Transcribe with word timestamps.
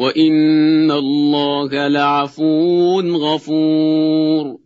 وان 0.00 0.90
الله 0.90 1.88
لعفو 1.88 3.00
غفور. 3.00 4.60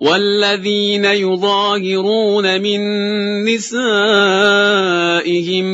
والذين 0.00 1.04
يظاهرون 1.04 2.60
من 2.62 2.80
نسائهم 3.44 3.78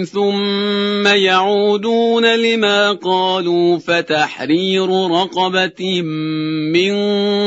ثم 0.04 1.06
يعودون 1.06 2.36
لما 2.36 2.92
قالوا 2.92 3.78
فتحرير 3.78 5.10
رقبه 5.10 6.02
من 6.72 6.94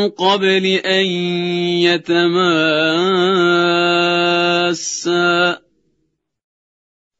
قبل 0.10 0.66
ان 0.66 1.06
يتماسا 1.82 2.48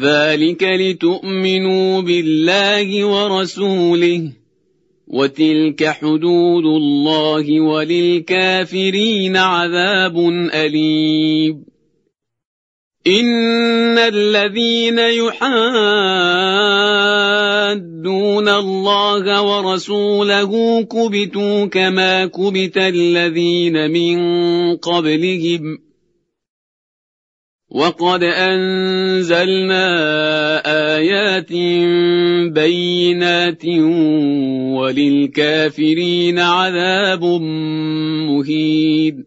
ذلك 0.00 0.62
لتؤمنوا 0.62 2.00
بالله 2.00 3.04
ورسوله 3.04 4.32
وتلك 5.08 5.86
حدود 5.86 6.64
الله 6.64 7.60
وللكافرين 7.60 9.36
عذاب 9.36 10.18
اليم. 10.54 11.64
ان 13.06 13.98
الذين 13.98 14.98
يحادون 14.98 15.36
الله 18.48 19.42
ورسوله 19.42 20.82
كبتوا 20.82 21.64
كما 21.66 22.26
كبت 22.26 22.76
الذين 22.76 23.90
من 23.90 24.18
قبلهم 24.76 25.85
وقد 27.70 28.22
أنزلنا 28.22 29.86
آيات 30.96 31.52
بينات 32.52 33.64
وللكافرين 34.76 36.38
عذاب 36.38 37.24
مهين. 38.30 39.26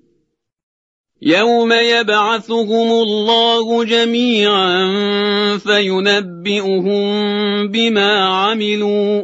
يوم 1.21 1.73
يبعثهم 1.73 2.91
الله 2.91 3.83
جميعا 3.83 4.87
فينبئهم 5.57 7.07
بما 7.67 8.25
عملوا. 8.25 9.23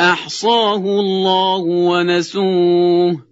أحصاه 0.00 1.00
الله 1.00 1.60
ونسوه. 1.62 3.31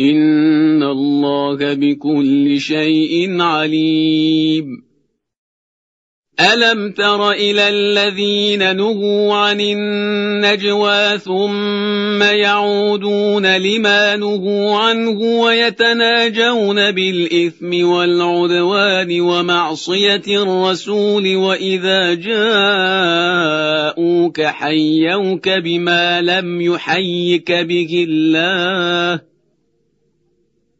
ان 0.00 0.82
الله 0.82 1.74
بكل 1.74 2.60
شيء 2.60 3.40
عليم. 3.40 4.90
الم 6.40 6.92
تر 6.92 7.30
إلى 7.30 7.68
الذين 7.68 8.76
نهوا 8.76 9.34
عن 9.34 9.60
النجوى 9.60 11.18
ثم 11.18 12.22
يعودون 12.22 13.56
لما 13.56 14.16
نهوا 14.16 14.76
عنه 14.76 15.20
ويتناجون 15.20 16.90
بالاثم 16.90 17.84
والعدوان 17.84 19.20
ومعصيه 19.20 20.22
الرسول 20.28 21.36
واذا 21.36 22.14
جاءوك 23.94 24.42
حيوك 24.42 25.48
بما 25.48 26.20
لم 26.20 26.60
يحيك 26.60 27.52
به 27.52 28.06
الله 28.08 29.29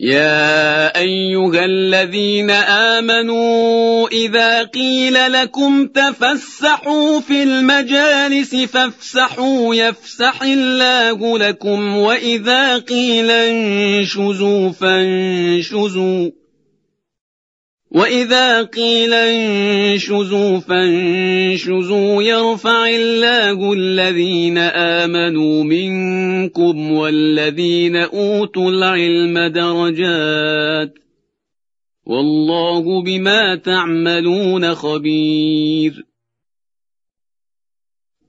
يا 0.00 0.98
أيها 0.98 1.64
الذين 1.64 2.50
آمنوا 2.50 4.08
إذا 4.08 4.62
قيل 4.62 5.32
لكم 5.32 5.86
تفسحوا 5.86 7.20
في 7.20 7.42
المجالس 7.42 8.54
فافسحوا 8.54 9.74
يفسح 9.74 10.42
الله 10.42 11.38
لكم 11.38 11.96
وإذا 11.96 12.78
قيل 12.78 13.30
انشزوا 13.30 14.70
فانشزوا. 14.70 16.30
واذا 17.90 18.62
قيل 18.62 19.12
انشزوا 19.12 20.58
فانشزوا 20.58 22.22
يرفع 22.22 22.88
الله 22.88 23.72
الذين 23.72 24.58
امنوا 24.58 25.64
منكم 25.64 26.92
والذين 26.92 27.96
اوتوا 27.96 28.70
العلم 28.70 29.38
درجات 29.38 30.94
والله 32.06 33.02
بما 33.02 33.56
تعملون 33.56 34.74
خبير 34.74 36.06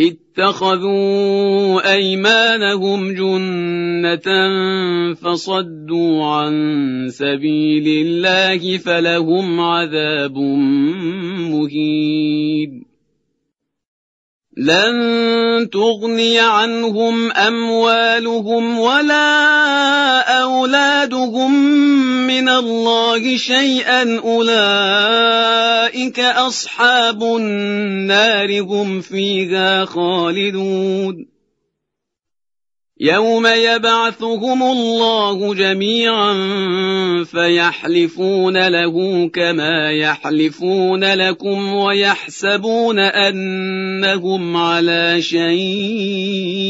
اتخذوا 0.00 1.92
أيمانهم 1.92 3.12
جنة 3.12 4.28
فصدوا 5.14 6.24
عن 6.24 6.54
سبيل 7.10 8.06
الله 8.06 8.78
فلهم 8.78 9.60
عذاب 9.60 10.36
مهين. 11.50 12.90
لن 14.56 15.70
تغني 15.72 16.38
عنهم 16.38 17.32
أموالهم 17.32 18.78
ولا 18.78 19.30
أولادهم 20.42 21.52
من 22.30 22.48
الله 22.48 23.36
شيئا 23.36 24.18
أولئك 24.18 25.40
أصحاب 26.20 27.22
النار 27.22 28.60
هم 28.60 29.00
فيها 29.00 29.84
خالدون. 29.84 31.26
يوم 33.00 33.46
يبعثهم 33.46 34.62
الله 34.62 35.54
جميعا 35.54 36.34
فيحلفون 37.24 38.68
له 38.68 39.28
كما 39.28 39.90
يحلفون 39.90 41.04
لكم 41.04 41.74
ويحسبون 41.74 42.98
أنهم 42.98 44.56
على 44.56 45.22
شيء. 45.22 46.60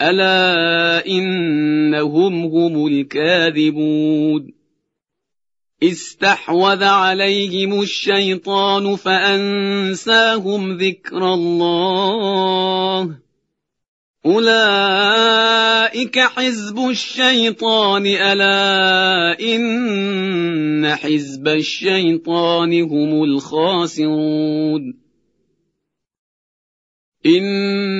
الا 0.00 1.06
انهم 1.06 2.44
هم 2.44 2.86
الكاذبون 2.86 4.60
استحوذ 5.82 6.84
عليهم 6.84 7.82
الشيطان 7.82 8.96
فانساهم 8.96 10.76
ذكر 10.76 11.34
الله 11.34 13.16
أولئك 14.26 16.18
حزب 16.18 16.78
الشيطان 16.88 18.06
ألا 18.06 19.40
إن 19.40 20.94
حزب 20.94 21.48
الشيطان 21.48 22.82
هم 22.82 23.24
الخاسرون 23.24 24.94
إن 27.26 27.99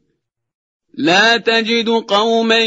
لا 0.93 1.37
تجد 1.37 1.89
قوما 1.89 2.59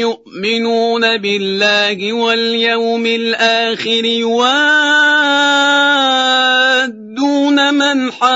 يؤمنون 0.00 1.16
بالله 1.16 2.12
واليوم 2.12 3.06
الآخر 3.06 4.04
يوادون 4.04 4.54
من 7.74 8.12
حاد 8.12 8.34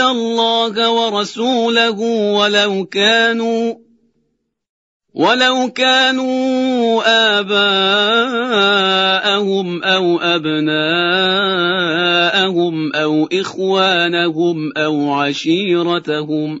الله 0.00 0.90
ورسوله 0.90 2.00
ولو 2.38 2.84
كانوا 2.84 3.83
ولو 5.14 5.70
كانوا 5.74 7.02
آباءهم 7.38 8.24
أو 9.82 10.18
أبناءهم 10.18 10.74
أو 12.92 13.28
إخوانهم 13.32 14.72
أو 14.76 15.12
عشيرتهم 15.12 16.58
ۖ 16.58 16.60